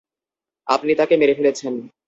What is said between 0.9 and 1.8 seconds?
তাকে মেরে ফেলেছেন।